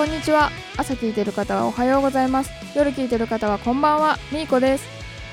[0.00, 0.50] こんにちは。
[0.78, 2.50] 朝聞いてる方はおはようございます。
[2.74, 4.16] 夜聞いてる方はこんばんは。
[4.32, 4.86] みーこです。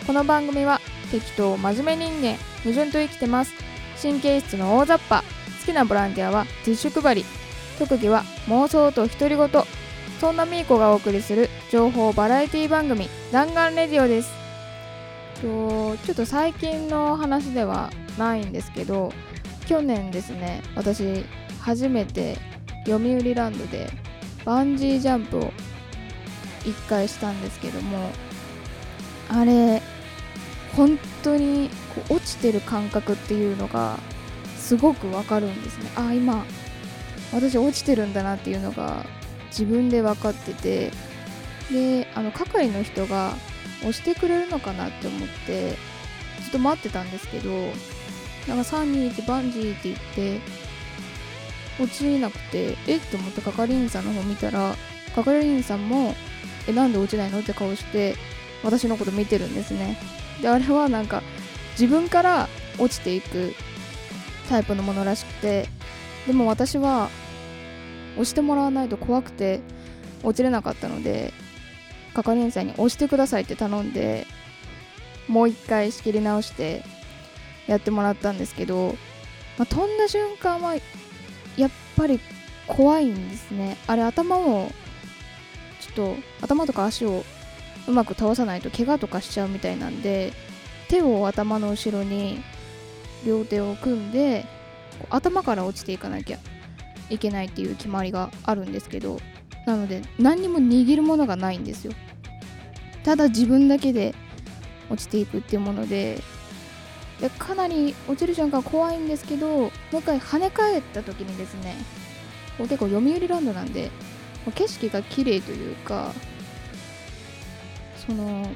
[0.05, 3.53] この番組は適当真面目人間矛盾と生きてます。
[4.01, 7.25] 神経質の大雑把好きなボランティアはティッシュ配り。
[7.79, 9.49] 特技は妄想と独り言。
[10.19, 14.33] そんなみーこがお送りする情報バラエティ番組弾丸レディオです。
[15.41, 19.13] とちょっと最近の話ではないんですけど
[19.65, 21.23] 去年ですね私
[21.61, 22.37] 初めて
[22.85, 23.89] 読売ランドで
[24.47, 25.51] バンジージャンプを
[26.63, 28.11] 1回したんですけども
[29.27, 29.81] あれ
[30.73, 33.99] 本当にこう落ちてる感覚っていうのが
[34.55, 35.91] すごくわかるんですね。
[35.97, 36.45] あ今
[37.33, 39.05] 私落ちてるんだなっていうのが
[39.47, 40.91] 自分で分かってて
[41.69, 43.33] であの係の人が
[43.81, 45.71] 押してくれるのかなって思って
[46.41, 47.49] ずっと待ってたんですけど
[48.47, 50.66] なんか3、2ってバンジーって言って
[51.79, 52.97] 落ちなくてえ？
[52.97, 54.75] って思って係員さんの方見たら
[55.15, 56.15] 係員さんも
[56.67, 57.39] えなんで落ちないの？
[57.39, 58.15] って顔して
[58.63, 59.97] 私のこと見てるんですね。
[60.41, 61.21] であれはなんか
[61.71, 63.53] 自分から落ちていく
[64.49, 65.67] タイプのものらしくて
[66.25, 67.09] でも私は
[68.13, 69.61] 押してもらわないと怖くて
[70.23, 71.33] 落ちれなかったので
[72.13, 74.25] 係員さんに押してくださいって頼んで
[75.27, 76.83] もう一回仕切り直して
[77.67, 78.95] やってもらったんですけど、
[79.57, 80.75] まあ、飛んだ瞬間は
[81.97, 82.19] ぱり
[82.67, 83.77] 怖いんですね。
[83.87, 84.71] あれ頭を
[85.81, 87.25] ちょっと頭とか足を
[87.87, 90.33] うまく倒さないと怪我とかしちゃうみたいなんで
[90.89, 92.41] 手を頭の後ろに
[93.25, 94.45] 両手を組んで
[95.09, 96.39] 頭から落ちていかなきゃ
[97.09, 99.19] いけないっていう決まりがあるんですけど
[99.65, 101.93] なので何にも握るものがないんですよ。
[103.03, 104.13] ただ自分だけで
[104.89, 106.21] 落ちていくっていうもので
[107.19, 111.75] でかなり落ちる瞬間怖いんですけどもう一回跳ね返った時にですね
[112.59, 113.91] 結構読売ランドなんで
[114.55, 116.13] 景色が綺麗というか
[118.05, 118.47] その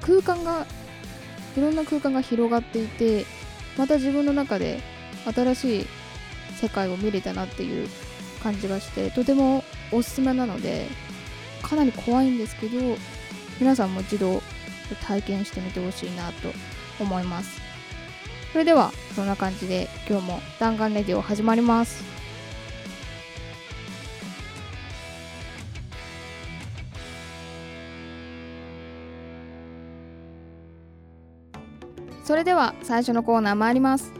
[0.00, 0.66] 空間が
[1.56, 3.24] いろんな空間が広がっていて
[3.76, 4.80] また自分の中で
[5.24, 5.86] 新しい
[6.60, 7.88] 世界を見れたなっていう
[8.42, 10.86] 感じがしてとてもおすすめなので
[11.62, 12.96] かなり怖いんですけど
[13.60, 14.42] 皆さんも一度
[15.06, 16.52] 体験してみてほしいなと
[17.00, 17.61] 思います。
[18.52, 22.04] それではそんな感じで今日も弾丸レディオ始まります。
[32.24, 34.12] それでは最初のコーナー参ります。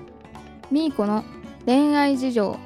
[0.71, 1.25] みーこの
[1.66, 2.59] 恋愛事情。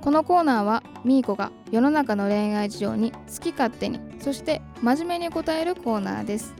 [0.00, 6.54] このコーナーはみーこが世の中の恋愛事情に好き勝手にそして真面目に答えるコーナーです。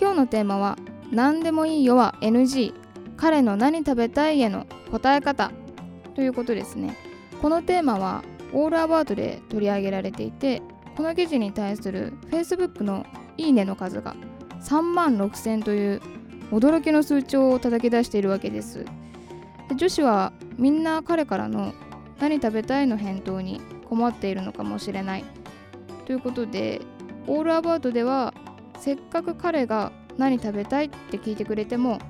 [0.00, 0.78] 今日のテーマは
[1.10, 2.72] 何でもいいよは NG
[3.22, 5.52] 彼の何食べたいへの答え方
[6.16, 6.96] ということですね。
[7.40, 10.60] このテーマはオールアバートで取り上げられていて
[10.96, 13.06] この記事に対する Facebook の
[13.36, 14.16] いいねの数が
[14.62, 16.02] 3万6000という
[16.50, 18.84] 驚きの数値を叩き出しているわけです。
[19.68, 21.74] で女子はみんな彼からの
[22.18, 25.24] 何食べたいの返答に困っているのかもしれない。
[26.06, 26.80] ということで
[27.28, 28.34] オールアバウトでは
[28.80, 32.00] せっかく彼が何食べたいって聞いてくれても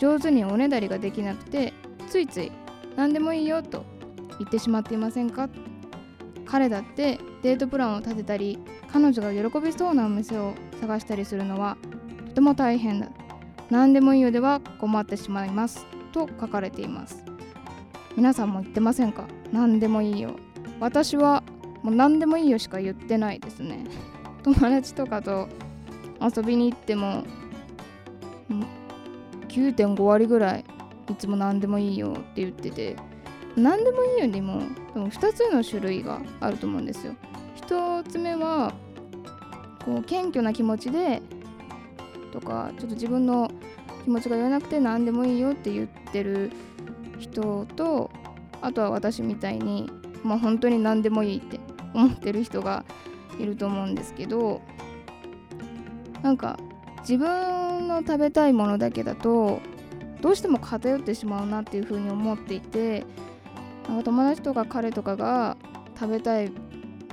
[0.00, 1.74] 上手におねだりができなくて
[2.08, 2.50] ついつい
[2.96, 3.84] 何でもいいよと
[4.38, 5.50] 言ってしまっていませんか？
[6.46, 8.58] 彼だってデートプランを立てたり
[8.90, 11.76] 彼女が喜びそうなお店を探したりするのは
[12.28, 13.08] とても大変だ。
[13.68, 15.86] 何でもいいよでは困ってしまいます。
[16.12, 17.22] と書かれています。
[18.16, 19.28] 皆さんも言ってませんか？
[19.52, 20.34] 何でもいいよ。
[20.80, 21.44] 私は
[21.82, 23.84] もう何でもいいよしか言ってないですね。
[24.42, 25.48] 友達とかと
[26.20, 27.24] 遊びに行っても
[29.50, 30.64] 9.5割ぐらい
[31.10, 32.96] いつも何でもいいよって言ってて。
[33.56, 34.60] 何でもいいよにも
[34.94, 37.14] でも2つの種類があると思うんですよ。
[37.56, 38.72] 1つ目は
[39.84, 41.20] こう謙虚な気持ちで
[42.32, 43.50] とかちょっと自分の
[44.04, 46.52] 気持ちが言えなくて何でもいいよって言ってる
[47.18, 48.10] 人と
[48.62, 49.90] あとは私みたいに
[50.22, 51.58] まあ本当に何でもいいって
[51.92, 52.84] 思ってる人が
[53.38, 54.60] いると思うんですけど
[56.22, 56.58] なんか
[57.00, 59.60] 自分の食べたいものだけだと
[60.20, 63.04] どうしても偏ってしまうなっていうふうに思っていて
[63.88, 65.56] なんか友達とか彼とかが
[65.98, 66.52] 食べたい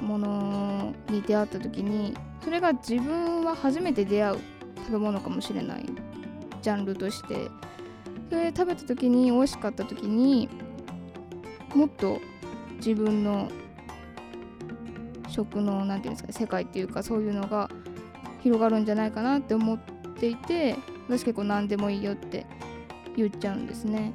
[0.01, 2.13] ものに出会った時に
[2.43, 4.39] それが自分は初めて出会う
[4.85, 5.85] 食べ物かもしれない
[6.61, 7.49] ジャンルとして。
[8.29, 10.49] それ食べた時に美味しかった時に
[11.73, 12.19] もっと
[12.77, 13.49] 自分の
[15.29, 17.69] 食の何て言うんですか世界っていうかそういうのが
[18.47, 19.79] 広がるんじゃないかなって思っ
[20.19, 20.75] ていて
[21.07, 22.45] 私結構何でもいいよって
[23.15, 24.13] 言っちゃうんですね。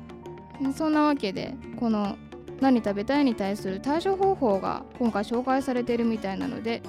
[0.74, 2.16] そんなわけでこの
[2.60, 6.82] 何食べたいに対する対処方法が今回紹介されているみたいなので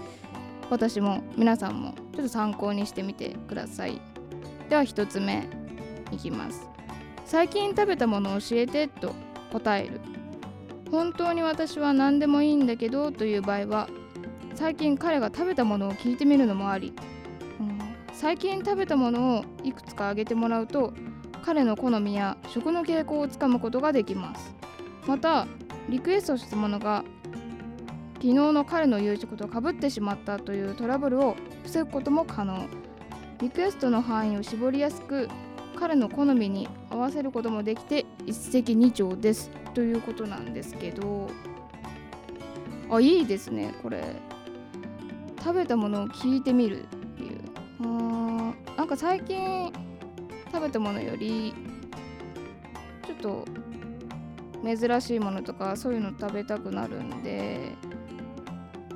[0.70, 4.00] 私も皆さんもちょっと参考にしてみてください。
[4.70, 5.48] では1つ目
[6.12, 6.70] いきます。
[7.26, 9.14] 最近食べたものを教えてと
[9.52, 10.00] 答える。
[10.92, 13.90] 本当に私は何でもいいんだけどという場合は
[14.54, 16.94] 最近彼が食べたものを聞いてみるのもあり、
[18.24, 20.94] 最近食べたものをいくつかあげてもらうと
[21.44, 24.56] 彼の好みや食の傾向をつかむことができます。
[25.06, 25.46] また
[25.90, 27.04] リクエストしたものが
[28.14, 31.36] 昨日の彼の言うことかぶってしまったというトラブルを
[31.66, 32.66] 防ぐことも可能。
[33.42, 35.28] リクエストの範囲を絞りやすく
[35.78, 39.52] 彼の好みに合わせることもできて一石二鳥です。
[39.74, 41.30] ということなんですけど。
[42.90, 44.02] あいいですねこれ。
[45.40, 46.86] 食べたものを聞いてみる。
[48.78, 49.72] なんか最近
[50.52, 51.54] 食べたものより
[53.06, 53.46] ちょっと
[54.64, 57.72] 珍しいものとかそういうの食べたくなるんで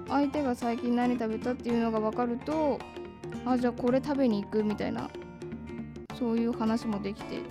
[0.08, 2.80] 相手が最近何食べたっていうのが分かると
[3.46, 5.10] あじゃあこれ食べに行くみたいな
[6.18, 7.42] そういう話もできて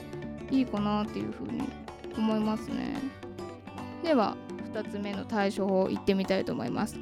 [0.51, 1.69] いいかなっていうふうに
[2.17, 2.97] 思いますね。
[4.03, 4.37] では
[4.73, 6.99] 2つ目の対処法いってみたいと思います。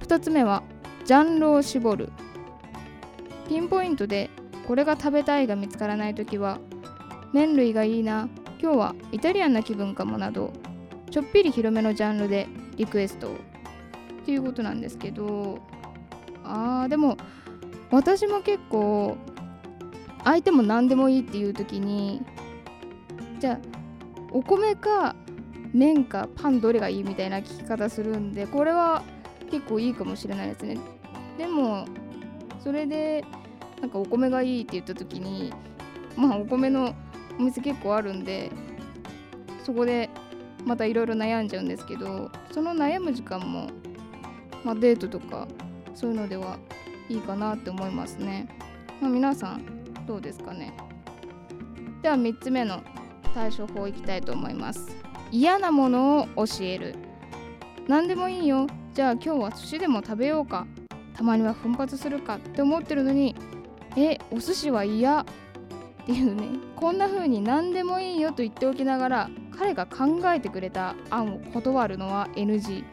[0.00, 0.62] 2つ目は
[1.04, 2.10] ジャンルを絞る。
[3.48, 4.28] ピンポイントで
[4.68, 6.58] これが食べたいが見つからない時は
[7.32, 8.28] 麺類がいいな
[8.60, 10.52] 今日はイタリアンな気分かもなど
[11.10, 13.30] ちょっぴり広めのジャンルでリクエストっ
[14.26, 15.60] ていうことなんですけど
[16.44, 17.16] あーでも
[17.90, 19.16] 私も結構
[20.22, 22.20] 相手も何でもいいっていう時に
[23.40, 23.58] じゃあ
[24.32, 25.16] お米か
[25.72, 29.02] 麺かパンどれがいいみたいな聞き方するんでこれは
[29.50, 30.76] 結構いいかもしれないですね。
[31.38, 31.86] でも
[32.62, 33.24] それで
[33.80, 35.52] なんかお米がいいって言った時に
[36.16, 36.94] まあお米の
[37.38, 38.50] お店結構あるんで
[39.64, 40.10] そこで
[40.64, 43.70] またいろいろ悩んじゃうんですけどその悩む時間も、
[44.64, 45.46] まあ、デートとか
[45.94, 46.58] そういうのでは
[47.08, 48.48] いいかなって思いますね、
[49.00, 50.72] まあ、皆さんどうですかね。
[52.02, 52.82] では3つ目の
[53.34, 54.96] 対処法いきたいと思います。
[55.30, 56.94] 嫌なものを教える。
[57.86, 58.66] 何でもいいよ。
[58.94, 60.66] じゃあ今日は寿司でも食べようか。
[61.14, 63.34] たまには奮発するかって思ってるのに
[63.96, 65.20] えお寿司は嫌。
[65.20, 65.24] っ
[66.06, 66.68] ていうね。
[66.74, 72.84] こんな風に何でもいいよと言っておきながら彼が考えてくれた案を断るのは NG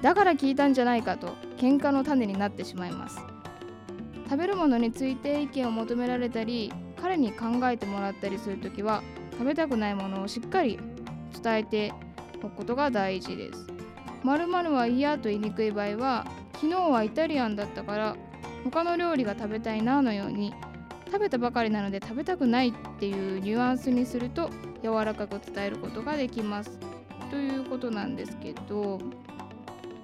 [0.00, 3.18] だから聞いたんじゃないかと喧嘩の種になってしまいます。
[4.24, 6.72] 食べるものについて意見を求められたり
[7.02, 9.02] 彼に考えてもらったりする時は
[9.32, 10.78] 食べたくないものをしっかり
[11.42, 11.92] 伝えて
[12.42, 13.66] おくことが大事です。
[14.22, 18.16] 〇〇は嫌と言いにくい場合は昨日はイタリアンだったから
[18.64, 20.54] 他の料理が食べたいなのように
[21.06, 24.50] 食べたばかりなので食べたくないっていうニュアンスにすると
[24.82, 26.78] 柔らかく伝えることができます。
[27.30, 29.00] ということなんですけど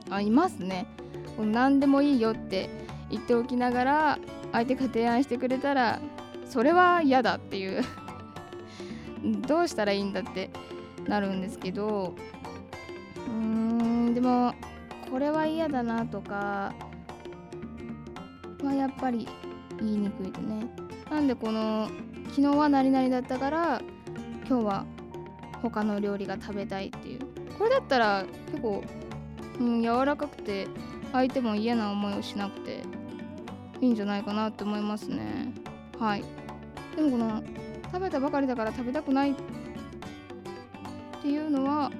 [0.08, 0.86] あいますね。
[1.38, 2.70] 何でもいいよって
[3.10, 4.18] 言っておきながら
[4.52, 6.00] 相手が提案してくれたら
[6.48, 7.82] それは嫌だっていう。
[9.46, 10.50] どうしたらいいんだって
[11.06, 12.14] なるんですけど
[13.26, 13.32] うー
[14.10, 14.54] んでも
[15.10, 16.72] これは嫌だなとか
[18.62, 19.28] はやっぱり
[19.78, 20.68] 言いにくいでね。
[21.10, 21.90] なんでこの
[22.30, 23.82] 昨日は何々だったから
[24.48, 24.86] 今日は
[25.62, 27.20] 他の料理が食べたいっていう。
[27.58, 28.82] これだったら結構、
[29.58, 30.66] うん、柔らかくて
[31.12, 32.82] 相手も嫌な思いをしなくて
[33.80, 35.52] いいんじゃないかなって思いますね。
[35.98, 36.24] はい。
[36.96, 37.42] でもこの
[37.92, 39.34] 食べたばかりだから食べたくないっ
[41.22, 41.90] ていうのは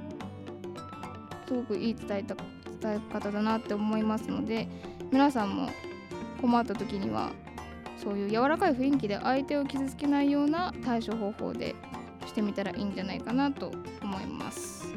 [1.46, 2.34] すごくいい伝えた
[2.80, 4.68] 伝え方だなって思いますので
[5.11, 5.68] 皆さんも
[6.40, 7.32] 困った時には
[8.02, 11.75] そういう柔らかい雰囲気で相手を傷つけないような対処方法で
[12.26, 14.94] してみたらいいんじゃないかなと思います。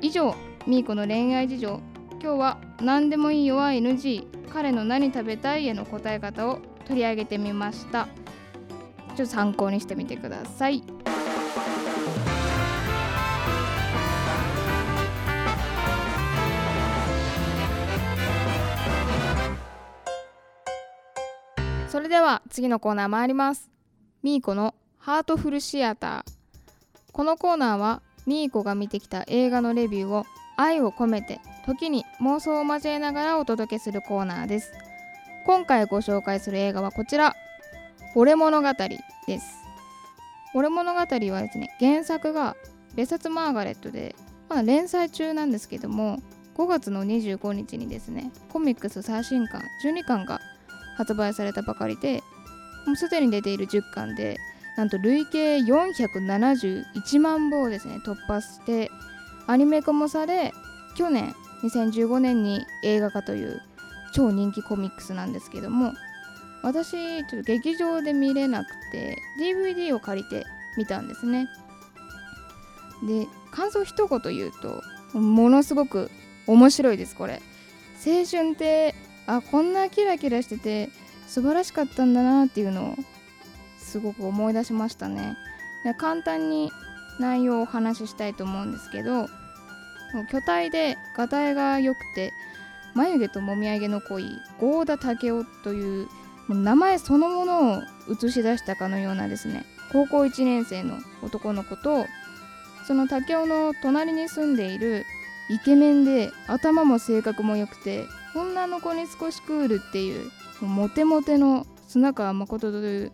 [0.00, 0.34] 以上
[0.66, 1.80] みーこの恋愛事情。
[2.20, 8.08] 今日は何でもいいよは NG 彼の何食べたいへの答え方を取り上げてみました。
[9.08, 10.82] ちょっと参考にしてみてください。
[22.02, 23.70] れでは次のコーナー参ります。
[24.22, 26.32] みーこのハートフルシアター。
[27.12, 30.24] このコーナーはみーこが見てきた映画のレビューを
[30.56, 34.72] 愛を込めて時に妄想を交えながらお届けするコーナーです。
[35.46, 37.34] 今回ご紹介する映画はこちら。
[38.14, 38.68] 俺物語
[39.26, 39.62] です。
[40.54, 42.56] 俺物語はですね原作が
[42.94, 44.14] 別冊マーガレットで
[44.48, 46.18] まだ連載中なんですけども
[46.56, 50.40] 5月の25日にですねコミックス最新刊12巻が
[50.96, 52.22] 発売されたばかりで
[52.86, 54.38] もうすでに出ている10巻で
[54.76, 58.90] なんと累計471万部をですね突破して
[59.46, 60.52] アニメ化もされ
[60.94, 63.60] 去年2015年に映画化という
[64.14, 65.92] 超人気コミックスなんですけども
[66.62, 66.92] 私
[67.26, 70.44] ちょっと劇場で見れなくて DVD を借りて
[70.76, 71.48] 見たんですね。
[73.06, 74.52] で感想一言言う
[75.12, 76.10] とものすごく
[76.46, 77.42] 面白いですこれ。
[78.04, 78.94] 青春って
[79.26, 80.90] あこんなキラキラしてて
[81.26, 82.96] 素晴らしかったんだなっていうのを
[83.78, 85.36] すごく思い出しましたね。
[85.84, 86.70] で簡単に
[87.18, 89.26] 内容をお話ししたいと思うんですけど
[90.30, 92.32] 巨体でがたいが良くて
[92.94, 96.08] 眉毛ともみあげの濃い郷田武雄という
[96.48, 99.64] う名前そのものを映し出したかのようなですね。
[99.92, 102.06] 高校1年生の男の子と
[102.86, 105.04] その武雄の隣に住んでいる
[105.50, 113.12] イケメンで頭も性格も良くて女の子に少しクールっていうモテモテの砂川誠という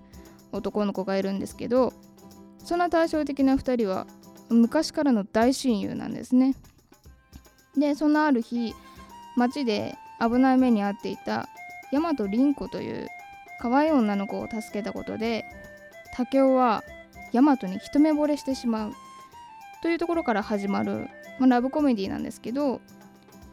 [0.53, 1.93] 男の子がいるんですけど
[2.65, 4.07] そんな対照的な2人は
[4.51, 6.55] 昔からの大親友なんですね。
[7.77, 8.75] でそのある日
[9.37, 11.49] 街で危ない目に遭っていた
[11.93, 13.09] 大和凛子という
[13.61, 15.45] 可愛い女の子を助けたことで
[16.17, 16.83] 武雄は
[17.33, 18.93] 大和に一目惚れしてしまう
[19.83, 21.09] というところから始まる、
[21.39, 22.81] まあ、ラブコメディなんですけど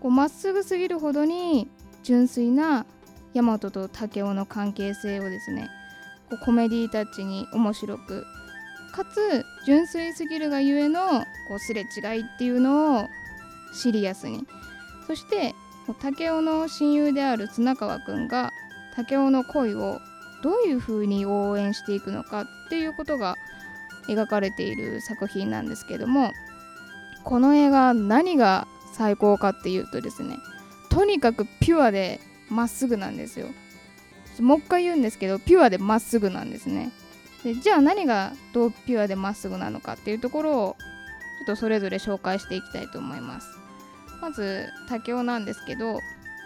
[0.09, 1.69] まっすぐすぎるほどに
[2.03, 2.85] 純粋な
[3.33, 5.69] 大和と武雄の関係性をですね
[6.29, 8.25] こうコメディータッチに面白く
[8.93, 11.01] かつ純粋すぎるがゆえの
[11.49, 13.07] こうすれ違いっていうのを
[13.73, 14.47] シリアスに。
[15.05, 15.53] そして
[15.93, 18.49] 武雄の親友である綱川くんが
[18.95, 19.99] 武雄の恋を
[20.41, 23.35] どういう風に応援していくのかっていうことが
[24.07, 26.31] 描かれている作品なんですけども
[27.23, 30.37] この映画何が最高かっていうとですね
[30.89, 33.47] とにかくピュアでまっすぐなんですよ。
[34.39, 36.91] もう一回言うんですけどピュアでまっすぐなんですね。
[37.43, 43.47] でじゃあ何がどうピュアでまっすぐなのかっていうところをちょっとそれぞれ紹介していきたいと思います。
[44.21, 45.99] まず武雄なんですけど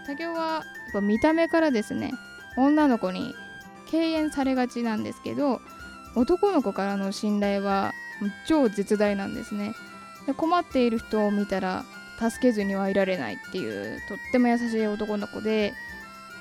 [0.07, 0.63] 武雄はやっ
[0.93, 2.11] ぱ見た目からですね
[2.57, 3.33] 女の子に
[3.89, 5.61] 敬遠されがちなんですけど
[6.15, 7.91] 男の子からの信頼は
[8.47, 9.73] 超絶大なんですね。
[10.25, 11.85] で困っている人を見たら
[12.19, 15.73] 助けずにはいられないっていうとっても優しい男の子で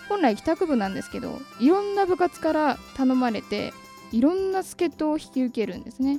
[0.09, 3.73] 本来帰宅部なんですけどいろんな部活から頼まれて
[4.11, 6.19] いろんな助っ人を引き受けるんですね。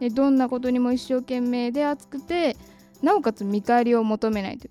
[0.00, 2.56] でどんなことにも一生懸命で熱くて
[3.02, 4.70] なおかつ見返りを求めないとい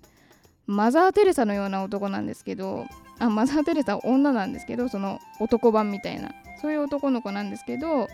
[0.66, 2.86] マザー・テレサのような男なんですけど
[3.18, 8.08] あマザー・テレサは女なんですけどその男版みたいなそういう男の子なんですけど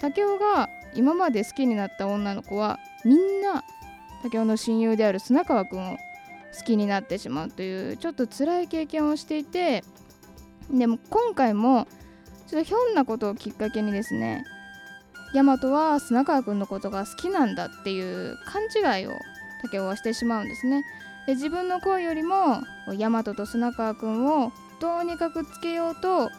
[0.00, 3.64] 武雄が今まで好きになった女の子はみんな
[4.24, 5.98] 武雄の親友である砂川くんを
[6.58, 9.84] 好きになってしまうというちょっと辛い経験をしていて
[10.70, 11.86] でも今回も
[12.46, 14.44] ちょっとひょんなことをきっかけにですね
[15.34, 19.10] ヤマトは砂川くんのことが好きなんだっていう勘違いを
[19.62, 20.84] 武雄はしてしまうんですね。
[21.26, 22.62] で自分の声よりも
[22.96, 26.30] ヤマトと砂川くんをどうにかくっつけようと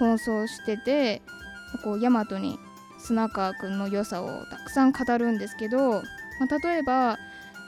[0.00, 1.22] 奔走してて
[1.82, 2.58] こうヤマトに
[2.98, 6.02] 砂川くんの良さをたくさん語るんですけど、
[6.38, 7.18] まあ、例えば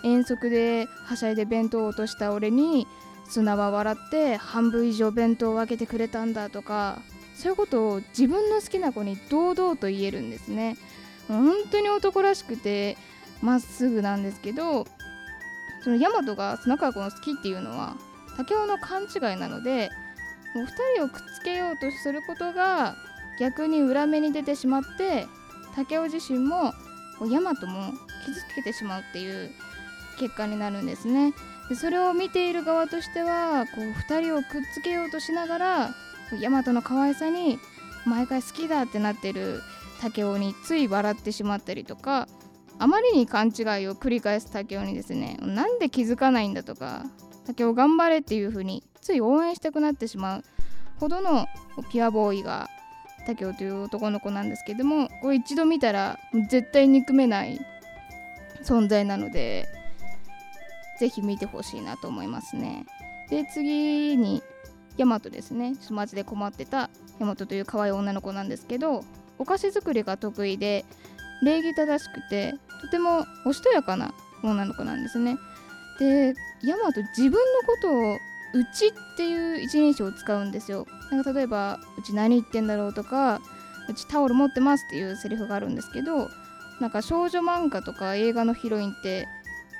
[0.02, 2.86] 遠足ではしゃいで弁当を落とした俺に
[3.28, 7.00] 砂は笑って半分以上弁当を分けてくれたんだとか
[7.34, 10.76] そういうことを自分の好きな子に堂々と言えるんですね。
[11.28, 12.96] 本当に男らしくて
[13.40, 14.86] まっすぐなんですけど
[15.82, 17.94] そのヤマトが砂川君を好きっていうのは
[18.36, 19.90] 武雄の勘違いなので
[20.54, 22.96] もう2人をくっつけようとすることが
[23.38, 25.26] 逆に裏目に出てしまって
[25.76, 26.72] 武雄自身も
[27.30, 27.92] ヤマトも
[28.34, 29.50] 傷つけてしまうっていう
[30.18, 31.32] 結果になるんですね。
[31.68, 35.94] でそれを見ている側としてはこう2人をくっつけようとしながら
[36.40, 37.58] ヤマトの可愛さに
[38.04, 39.62] 毎回好きだってなってる
[40.00, 42.26] 武雄につい笑ってしまったりとか
[42.78, 47.04] あまりに勘違いを繰り返す武雄にですねなんで気づかないんだとか
[47.46, 50.44] 武雄頑張れっていう風につい応援したくなってしまう
[50.98, 51.46] ほどの
[51.92, 52.68] ピュアボーイが
[53.26, 56.18] 武雄という男の子なんですけどもこれ一度見たら
[56.48, 57.60] 絶対憎めない
[58.64, 59.68] 存在なので
[60.98, 62.86] ぜひ見てほしいなと思いますね
[63.30, 64.42] で次に
[64.96, 69.04] ヤマトですねマジで困ってたヤマトという可愛い女の子なんですけど
[69.38, 70.84] お菓子作りが得意で
[71.42, 74.12] 礼儀正しくてとてもおしとやかな
[74.42, 75.38] 女の子なんですね。
[75.98, 77.36] でヤマト自分の
[77.66, 78.18] ことをう
[78.74, 80.86] ちっていう一人称を使うんですよ。
[81.10, 83.40] なんか例えばうち何言ってんだろうとか
[83.88, 86.28] うちタオル持ってますっていうセリフがあるんですけど
[86.80, 89.28] なんか少女漫画とか映画のヒロインって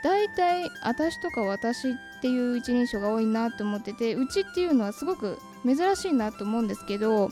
[0.03, 7.31] 大体私とか私っていう一人称が多いなと思っててうちっていうのはすごく珍しいなと思うんですけど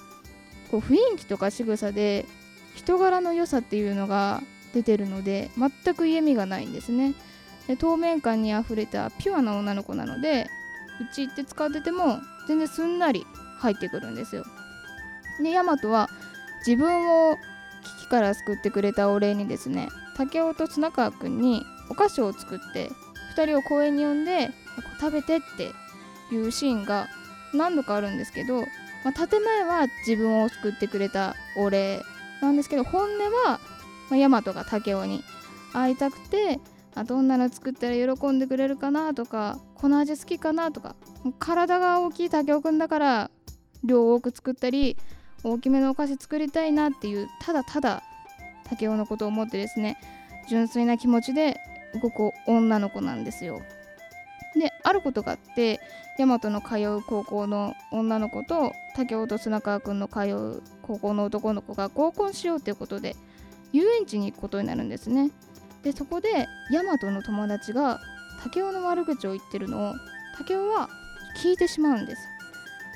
[0.70, 2.26] こう雰囲気とか仕草で
[2.74, 4.42] 人柄の良さっていうのが
[4.74, 7.14] 出てるので全く嫌味がないんですね。
[7.66, 10.48] で透明感にあふれたピュアな女の子なので
[11.00, 13.26] うちって使ってても全然すんなり
[13.58, 14.44] 入ってくるんですよ。
[15.42, 16.08] でヤマトは
[16.66, 17.36] 自分を
[17.88, 22.90] 危機から救ってくれたお礼にですね竹雄と砂川くんにお菓子を作って
[23.36, 24.50] 2人を公園に呼んで
[25.00, 25.72] 食べてって
[26.34, 27.08] いうシーンが
[27.54, 28.60] 何度かあるんですけど、
[29.04, 32.02] まあ、建前は自分を救ってくれたお礼
[32.42, 33.08] なんですけど本音
[33.46, 33.60] は、
[34.10, 35.22] まあ、ヤマトが竹雄に
[35.72, 36.60] 会いたくて
[36.94, 40.96] あどんなの作ったら喜んでくれるかなとかこの味好きかなとか
[41.38, 43.30] 体が大きい竹雄くんだから
[43.84, 44.96] 量多く作ったり
[45.44, 48.02] 大きめのお菓子作りたいなっていうただただ
[48.68, 49.98] 竹雄のことを思ってですね
[50.48, 51.60] 純粋な気持ちで
[52.02, 53.60] 動く女の子なんですよ。
[54.58, 55.80] であることがあって
[56.18, 63.14] 大和の通う高校の女の子と竹雄と砂川くんの通う高校の男の子が合コンしようということで
[63.72, 65.30] 遊園地に行くことになるんですね。
[65.82, 68.00] でそこで大和の友達が
[68.42, 69.94] 竹雄の悪口を言ってるのを
[70.36, 70.88] 竹雄は
[71.42, 72.22] 聞いてしまうんです。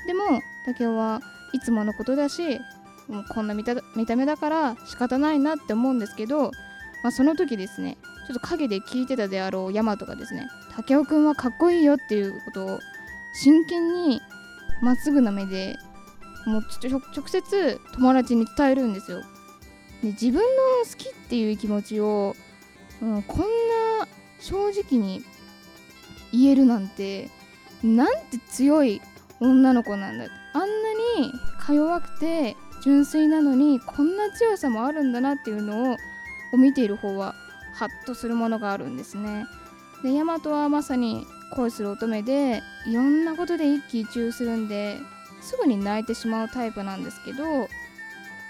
[0.07, 1.21] でも竹雄は
[1.53, 2.59] いつものことだし
[3.07, 6.51] もうこんな見た見た目だから仕方ないなって思うんですけど、
[7.03, 12.79] まあ、その時ですねちょっと陰で聞いてたであろうヤマトがですね武雄くんはかっこいいよっていうことを
[13.35, 14.21] 真剣に
[14.81, 15.77] まっすぐな目で
[16.45, 19.21] もうちょ直接友達に伝えるんですよ。
[20.01, 20.41] で自分の
[20.83, 22.35] 好きっていう気持ちを、
[23.01, 24.07] うん、こんな
[24.39, 25.23] 正直に
[26.33, 27.29] 言えるなんて
[27.81, 29.01] なんて強い
[29.39, 30.67] 女の子なんだあんな
[31.21, 37.35] にか弱くて純粋なのにこんな強さもあるんだなっていうのを見ている方は
[37.73, 39.45] ハッとするものがあるんですね。
[40.03, 44.97] でヤマトはまさに恋する乙女でいろんなことで一喜一憂するんで
[45.41, 47.67] すぐに泣いてしまうタイプなんですけども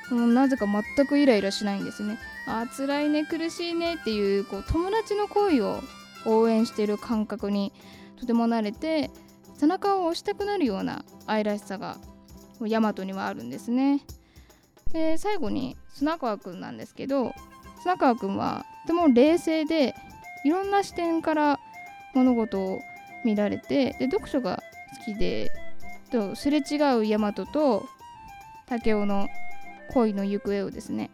[0.09, 2.17] うなぜか全くイライラしないんですね。
[2.47, 5.79] あ辛いね苦しいねっていうこう友達の恋を
[6.25, 7.71] 応援してる感覚に
[8.19, 9.11] とても慣れて
[9.63, 11.95] 背中を押したくなるような愛らしさが
[12.65, 14.01] ヤマトにはあるんですね。
[14.91, 17.31] で最後に砂川くんなんですけど
[17.81, 19.95] 砂川くんはとても冷静で
[20.43, 21.59] いろんな視点から
[22.13, 22.81] 物事を
[23.23, 24.61] 見られてで読書が
[24.99, 25.49] 好きで
[26.11, 27.85] とすれ違う大和と
[28.67, 29.29] 武雄の
[29.93, 31.09] 恋の行方をですね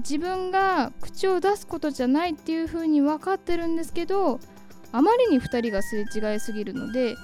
[0.00, 4.40] 自分が口を出すことじゃないっていう風に分かってるんですけど
[4.92, 7.16] あまりに2人がすれ違いすぎるので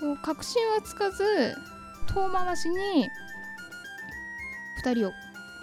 [0.00, 1.54] こう確信はつかず
[2.06, 3.10] 遠回しに
[4.82, 5.10] 2人を、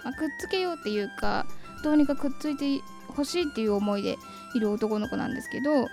[0.04, 1.46] まあ、くっつけようっていうか
[1.82, 4.16] どうにかくっついてほしいっていう思いで
[4.54, 5.88] いる男の子なんですけど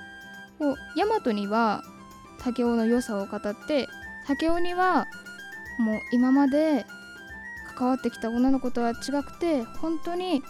[0.60, 1.84] こう大和には
[2.43, 3.88] 武雄の良さを語って
[4.27, 5.08] 武雄には
[5.79, 6.86] もう今まで
[7.75, 10.41] 関わってきた女の子とは違くて本当に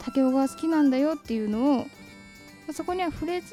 [0.00, 1.86] 武雄が好きなんだよっていうのを
[2.72, 3.52] そこには触れず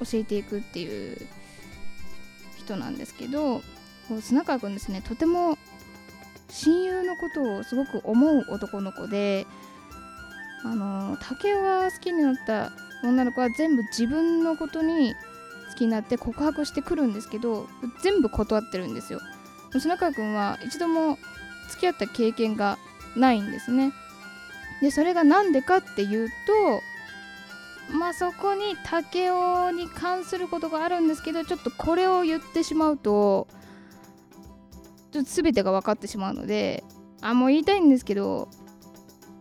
[0.00, 1.26] 教えていくっていう
[2.66, 3.62] 人なんですけど
[4.20, 5.56] 砂川君ですねとても
[6.48, 9.46] 親友のことをすごく思う男の子で
[10.64, 12.72] あの竹が好きになった
[13.04, 15.14] 女の子は全部自分のことに
[15.70, 17.68] 好きになって告白してくるんですけど
[18.02, 19.20] 全部断ってるんですよ。
[19.78, 21.18] 砂川君は一度も
[21.70, 22.78] 付き合った経験が
[23.16, 23.92] ないんですね。
[24.80, 26.80] でそれが何でかっていうと
[27.90, 33.46] まあそこに竹雄に関することがあるんですけどちょっとこれを言ってしまうと
[35.12, 36.84] ちょっと全てが分かってしまうので
[37.20, 38.48] あもう言いたいんですけど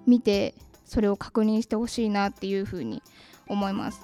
[0.05, 0.55] 見て
[0.85, 3.01] それを確認してほしいなっていうふうに
[3.47, 4.01] 思います。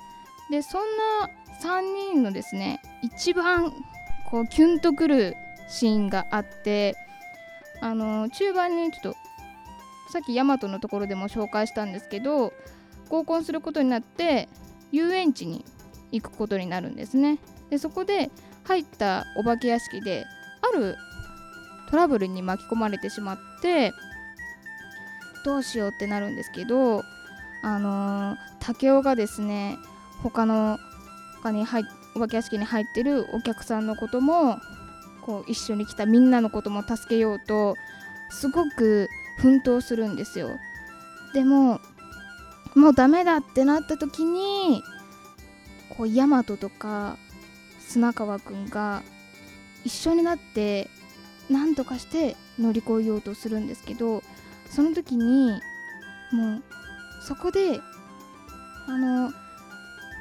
[0.50, 0.82] でそん
[1.22, 1.30] な
[1.62, 3.72] 3人のですね一番
[4.30, 5.36] こうキュンとくる
[5.70, 6.96] シーンがあって
[7.80, 9.16] あの中盤にちょっと
[10.12, 12.52] さっきヤマトのところでも紹介したんですけど
[13.12, 14.48] 合コンすることになって
[14.92, 15.66] 遊園地に
[16.12, 17.40] 行くことになるんですね。
[17.70, 18.32] でそこで
[18.64, 20.26] 入ったお化け屋敷で
[20.62, 20.96] ある
[21.90, 23.92] トラブルに巻き込まれてしまって
[25.44, 27.04] どうしようってなるんですけど
[27.64, 29.78] あのー、武雄がですね
[30.24, 30.80] 他の
[31.42, 31.84] 他に入
[32.16, 34.60] お化け屋敷に入ってるお客さんのことも
[35.22, 37.76] こう一緒に来たみんなのことも助けようと
[38.30, 40.58] すごく奮闘するんですよ。
[41.34, 41.80] でも
[42.76, 44.84] もうダメだってなった時に
[45.90, 47.18] こう大和とか
[47.80, 49.04] 砂川くんが
[49.84, 50.90] 一緒になって
[51.50, 54.24] 何とかして乗り越えようとするんですけど
[54.70, 55.52] その時に
[56.32, 56.64] もう
[57.28, 57.82] そこで
[58.88, 59.32] あの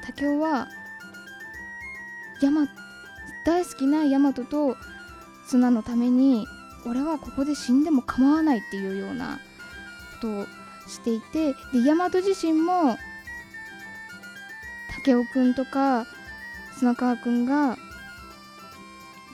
[0.06, 0.68] 武雄は
[2.42, 2.66] ヤマ
[3.44, 4.76] 大好きなヤマトと
[5.46, 6.46] 砂のために
[6.86, 9.38] 俺はここで死んでも構わないっていうような
[10.20, 10.46] ことを
[10.90, 12.96] していてでヤマト自身も
[15.04, 16.06] 武雄くんとか
[16.78, 17.78] 砂川くんが、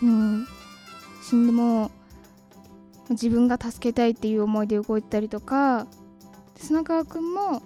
[0.03, 0.47] うん、
[1.23, 1.91] 死んでも
[3.11, 5.87] 自分が助けたいっていう思いで動いたりとか
[6.57, 7.61] 砂川くんも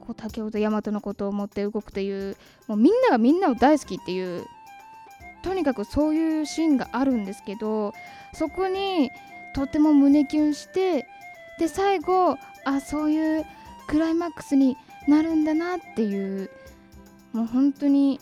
[0.00, 4.46] こう武雄と大和のことを思って動くというもうみんながみんなを大好きっていう
[5.42, 7.92] とにかくそういうシーンがあるんですけど
[8.32, 9.10] そこに
[9.54, 11.06] とても胸キュンして
[11.58, 13.44] で最後あそういう
[13.86, 14.76] クライマックスに
[15.08, 16.50] なるんだなっていう
[17.32, 18.20] もう本当に、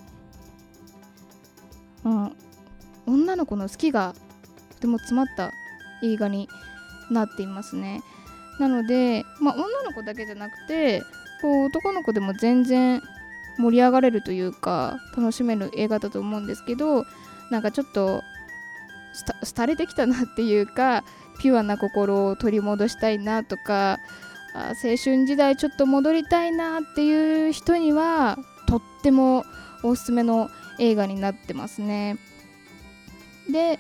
[2.05, 2.37] うん、
[3.07, 4.15] 女の子の好きが
[4.71, 5.53] とても詰まった
[6.03, 6.49] 映画に
[7.11, 8.03] なっていますね。
[8.59, 11.03] なので、まあ、女の子だけじゃなくて
[11.41, 13.03] こう男の子でも全然
[13.59, 17.05] 盛り上がれるというか楽しめる映画だと思うんですけど
[17.51, 18.23] なんかちょっと
[19.57, 21.05] 廃れてきたなっていうか
[21.41, 23.99] ピュアな心を取り戻したいなとか
[24.55, 29.45] 青春時代ちょっと戻りたいなっていう人にはとっても
[29.83, 32.19] おすすめの映画になってますね。
[33.51, 33.79] で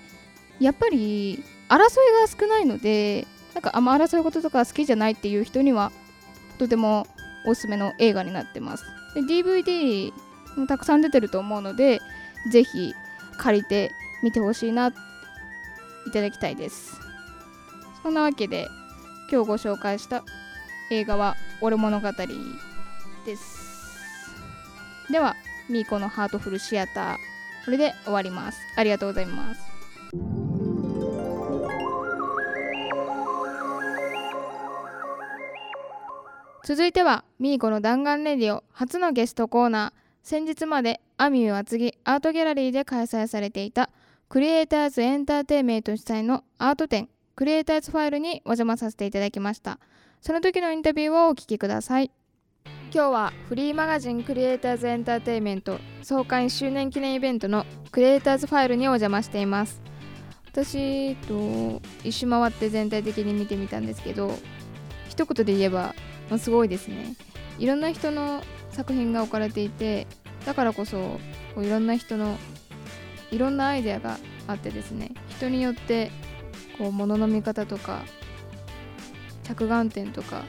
[0.60, 1.80] やっぱり争い
[2.20, 5.92] が少ないのでなんかあんま争い事とか好きじゃないっていう人には
[6.58, 7.06] とても
[7.46, 8.84] おすすめの映画になってます。
[9.14, 10.12] で DVD
[10.56, 12.00] もたくさん出てると思うので
[12.50, 12.94] ぜひ
[13.38, 14.92] 借りてみてほしいない
[16.12, 16.98] ただきたいです。
[18.02, 18.68] そんなわけで
[19.30, 20.24] 今日ご紹介した
[20.92, 22.12] 映画は「俺物語」
[23.24, 23.72] です。
[25.10, 25.34] では
[25.68, 27.16] ミーコのハートフルシアター
[27.64, 28.58] これで終わります。
[28.76, 29.60] ありがとうございます。
[36.64, 40.02] 続いてはミーコの弾丸レディオ初のゲストコーナー。
[40.22, 43.90] 先日までアミュー厚木アートギャラリーで開催されていた
[44.28, 49.80] クリエイターズエンターテイメント主催のアート展クリエイターズファイルにお邪魔させていただきました。
[50.22, 52.12] その時のインタビューをお聞きください。
[52.94, 59.82] 今日はフリーマガジンクリエイターズエンターテイメント創刊1周年記念イベントのクリエイターズファイルにお邪魔しています。
[60.46, 64.32] 私と一周回って全体的に見てみたんですけど
[65.08, 65.92] 一言で言えば、
[66.30, 67.16] まあ、すごいですね。
[67.58, 70.06] いろんな人の作品が置かれていて
[70.46, 71.18] だからこそ
[71.56, 72.38] こういろんな人の
[73.32, 76.12] いろんなアイデアがあってですね人によって
[76.78, 78.02] こう物の見方とか
[79.42, 80.42] 着眼点とか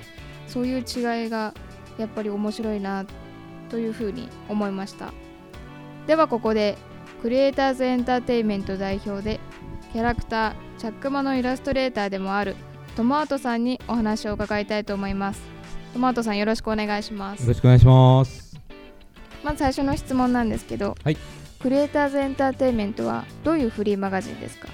[0.48, 1.54] そういう違いが
[1.98, 3.06] やっぱり面白いな
[3.70, 5.14] というふうに思いました。
[6.08, 6.78] ではここで
[7.22, 9.40] クリエイターズエンターテインメント代表で
[9.94, 12.56] キャラクターチャックマのイラストレーターでもある
[12.96, 15.42] トマートさんにお話を伺いたいと思います。
[15.94, 17.42] トマートさんよろしくお願いします。
[17.44, 18.60] よろしくお願いします。
[19.44, 21.18] まず最初の質問なんですけど、はい、
[21.62, 24.68] クリエイターズエンターテインメントはどういうフリーマガジンですか？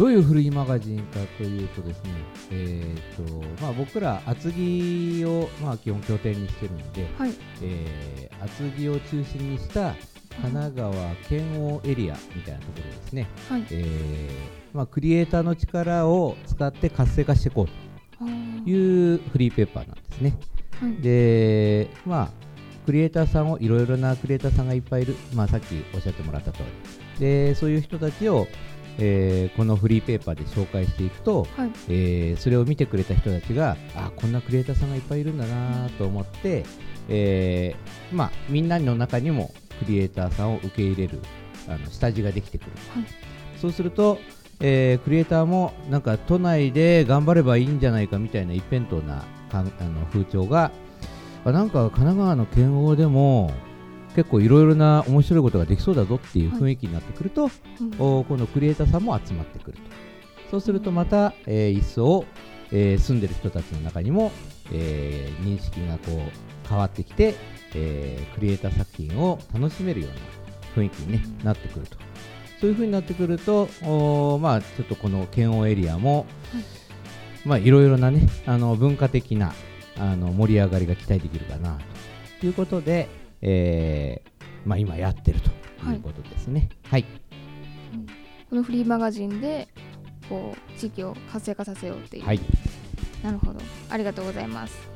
[0.00, 2.10] どういうフリーマガジンかというとですね、
[2.50, 9.94] えーとまあ、僕ら厚木を、まあ、基本拠点にしてるので、はい、えー、厚木を中心にした
[10.40, 10.94] 神奈川
[11.28, 14.30] 県央エリアみたいなところですね、はい、えー、
[14.72, 18.24] まあ、クリエイターの力を使って活性化していこうと
[18.70, 20.38] いうフリーペーパーなんですね。
[20.80, 22.30] はい、でまあ
[22.86, 27.20] クリエイターさんをいろいろなクリエイターさんがいっぱいいる、まあ、さっきおっしゃってもらった通り。
[27.20, 28.46] でそういう人たちを
[29.00, 36.64] えー、このフリーペーパーで紹介していくと、はい、えー、それを見てくれた人たちがあこんなクリエイターさんがいっぱいいるんだなと思って、
[37.08, 41.18] えー、まあ、みんなの中にもクリエイターさんを受け入れる
[41.68, 43.04] あの下地ができてくる、はい、
[43.58, 44.18] そうすると、
[44.60, 50.70] えクリエイターもなんか都内で頑張ればいいんじゃないかみたいな一辺倒なかあの風潮が
[51.44, 53.50] なんか神奈川の県央でも
[54.14, 59.82] 結構いろいろな面白いことができそうだぞっていう雰囲気になってくると、はいうん、このクリエイターさんも集まってくると。
[60.50, 62.24] そうするとまた、えー、一層、
[62.72, 64.32] えー、住んでる人たちの中にも、
[64.72, 67.34] えー、認識がこう変わってきて、
[67.74, 71.96] えー、クリエイター作品を楽しめるような雰囲気に、ね、なってくると。
[72.60, 76.64] そういう風になってくるとお、まあ、ちょっとこの県央エリアも、はい。
[77.44, 79.54] まあ、いろいろなねあの文化的な
[79.98, 81.78] あの盛り上がりが期待できるかな
[82.40, 83.08] ということで、
[83.42, 85.50] えーまあ、今やってると
[85.90, 86.68] いうことですね。
[86.84, 87.10] はい、はい、
[88.48, 89.68] このフリーマガジンで
[90.28, 92.40] こう地域を活性化させようっていう、はい、
[93.22, 93.60] なるほど。
[93.88, 94.90] ありがとうございます。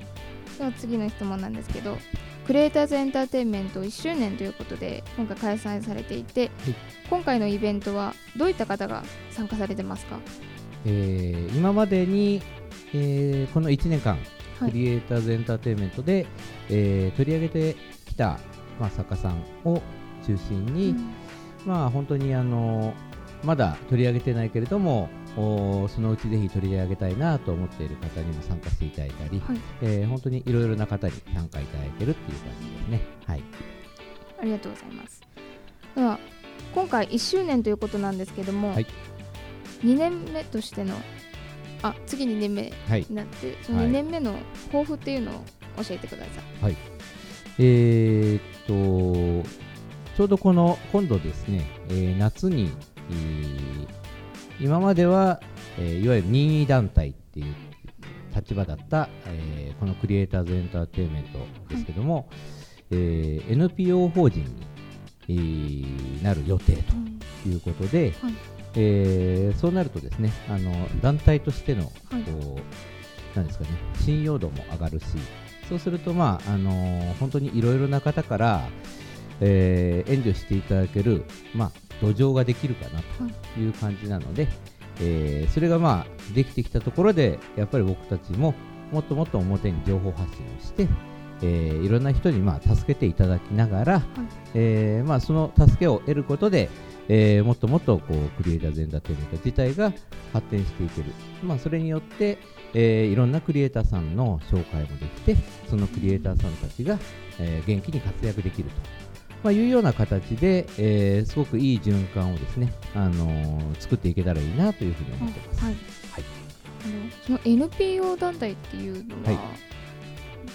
[0.59, 1.99] では次の質問なんですけど
[2.47, 6.51] クリエイターズエンターテインメント1周年ということで今回開催されていて、はい、
[7.09, 10.19] 今回のイベントはどういった方が参加されてますか、
[10.85, 12.43] えー、今までに、
[12.93, 14.19] えー、この1年間、
[14.59, 16.27] クリエイターズエンターテインメントで、
[16.69, 17.77] えー、取り上げて
[18.15, 18.39] きた、
[18.81, 19.83] まあ、作家さんを
[20.27, 21.13] 中心に、うん、
[21.67, 22.95] まあ本当にあの
[23.43, 25.41] まだ取り上げてないけれどもそ
[26.01, 33.01] のうちぜひ取り上げたいなと思っている方にも参加していただいたり、はい、えー、本当にいろいろな方に参加いただいているっていう感じですね。
[33.27, 33.43] はい、
[34.41, 35.21] ありがとうございます。
[35.97, 36.19] では
[36.75, 38.87] 今回1周年ということなんですけども、はい、
[39.83, 40.95] 2年目としての
[41.83, 44.37] あ次2年目になって、はい、その2年目の
[44.69, 45.35] 抱負っていうのを
[45.83, 46.63] 教えてください。
[46.63, 46.77] はい、
[47.59, 49.49] えー、っと
[50.17, 52.73] ちょうどこの今度ですね、えー、夏に、
[53.11, 53.89] えー、
[54.61, 55.41] 今までは、
[55.79, 57.55] えー、いわゆる任意団体っていう
[58.35, 61.39] 立場だった、えー、このクリエイターズエンターテインメント
[61.69, 62.27] ですけども、はい、
[62.93, 64.67] えー、NPO 法人に、
[65.29, 66.77] えー、なる予定
[67.43, 68.35] ということで、はい、
[68.77, 75.05] えー、そうなるとですねあの団体としての、こうなんですかね信用度も上がるし
[75.69, 78.69] そうすると、まああのー、本当にいろいろな方から、
[79.41, 81.25] えー、援助していただける、
[81.55, 83.01] まあ、土壌ができるかな
[83.55, 84.53] という感じなので、はい、
[85.01, 88.55] えー、それが、まあ、できてきたところでやっぱり僕たちも
[88.93, 90.87] もっともっと表に情報発信をして、
[91.43, 94.03] えー、いろんな人に、まあ、助けていただきながら、はい、
[94.55, 96.71] えー、まあ、その助けを得ることで、
[97.09, 99.93] えー、もっともっとこうクリエイターズエンターテインメント自体が
[100.33, 102.39] 発展していける、まあ、それによって、
[102.75, 105.37] えー、いろんなクリエイターさんの紹介もできて
[105.71, 106.99] そのクリエイターさんたちが、
[107.39, 108.77] えー、元気に活躍できると、
[109.43, 115.65] まあ、いうような形で、えー、すごくいい循環をですね、あのー、作っていけたらいいなというふうに思ってます。
[115.65, 115.75] はい、
[116.11, 116.25] はい、
[116.85, 119.39] あのその NPO 団体っていうのは、はい、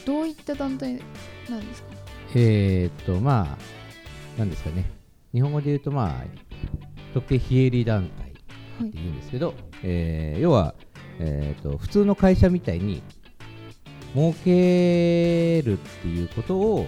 [0.06, 1.02] どういった団体
[1.50, 1.90] なんですか？
[2.36, 4.86] えー、っとまあなんですかね。
[5.34, 6.24] 日本語で言うと、まあ、
[7.14, 8.32] 特定非営利団体
[8.88, 10.74] っていうんですけど、はい、えー、要は、
[11.20, 13.02] えーと、普通の会社みたいに
[14.16, 16.88] 儲けるっていうことを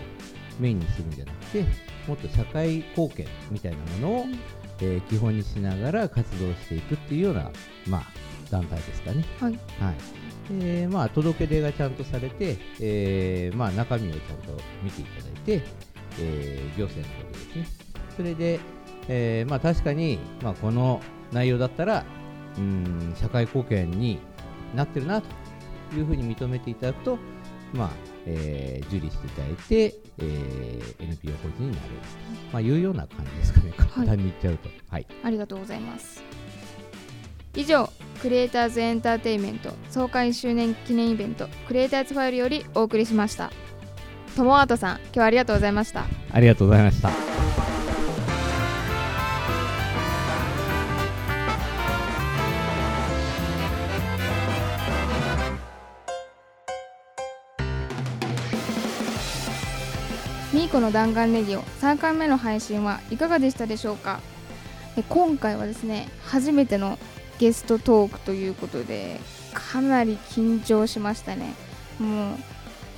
[0.59, 1.65] メインにするんじゃなくて
[2.07, 4.33] もっと社会貢献みたいなものを、うん、
[4.79, 7.51] えー、基本にしながら活動していくっていうような、
[7.87, 8.03] まあ、
[8.49, 9.23] 団体ですかね。
[9.39, 9.95] はい、はい。
[10.59, 15.63] えーまあ、届け出がちゃんとされて、えーまあ、中身をちゃんと見ていただいて、
[16.19, 17.67] えー、行政のことですね。
[18.17, 18.59] それで、
[19.07, 22.03] えー、まあ、確かに、まあ、この内容だったら
[22.57, 24.19] うん社会貢献に
[24.75, 25.27] なってるなと
[25.95, 27.17] いうふうに認めていただくと、
[27.73, 27.89] まあ
[28.25, 31.81] えー、受理していただいて、えー、NPO 法人になる、
[32.51, 36.23] まあ、いうような感じですかね、簡単に言っちゃうと、はい、はい、ありがとうございます。
[37.55, 37.89] 以上
[38.21, 43.51] クリエイターズエンターテインメント創刊周年記念イベントクリエイターズファイルよりお送りしました。
[44.37, 46.05] 友アさん今日はありがとうございました。
[46.31, 47.30] ありがとうございました
[60.71, 64.21] ミーコの弾丸レディオ3回目の配信はいかがでしたでしょうか？
[65.09, 66.97] 今回はですね初めての
[67.39, 69.19] ゲストトークということで
[69.53, 71.55] かなり緊張しましたね。
[71.99, 72.37] もう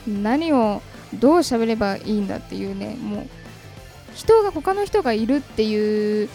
[0.07, 0.83] 何を
[1.15, 3.27] どう喋ればいいんだっていうねもう
[4.13, 6.29] 人が他の人がいるっていう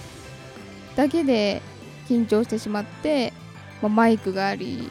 [0.96, 1.62] だけで
[2.09, 3.33] 緊張してしまって、
[3.81, 4.90] まあ、マイクがあり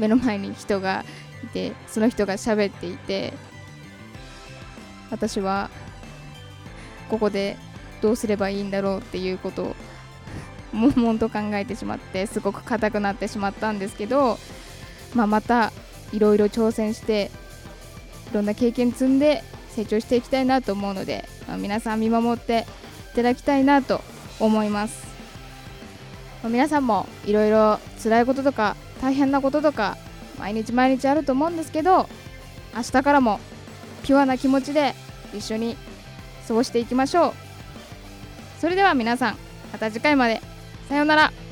[0.00, 1.04] 目の前に人が
[1.44, 3.32] いてその人が喋っていて
[5.10, 5.70] 私は
[7.08, 7.56] ここで
[8.00, 9.76] どうすればいいんだろうっていうことを
[10.72, 14.38] 悶々と考えてしまってすごく硬くなってしまったんですけど、
[15.14, 15.72] まあ、また
[16.12, 17.30] いろいろ挑戦して
[18.30, 22.66] いろんな経験積んで成長していきたいなと思うので、まあ、皆さん見守って
[23.12, 24.00] いただきたいなと
[24.40, 25.06] 思います、
[26.42, 29.96] まあ、皆さんもいろいろ辛いこととか大変なこととか
[30.38, 32.08] 毎日毎日あると思うんですけど
[32.74, 33.40] 明日からも
[34.04, 34.94] ピュアな気持ちで
[35.34, 35.76] 一緒に
[36.46, 37.32] 過ごしていきましょう。
[38.60, 39.36] それでは皆さん
[39.72, 40.40] また次回まで。
[40.88, 41.43] さようなら。